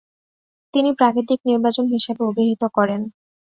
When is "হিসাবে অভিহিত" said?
1.93-2.63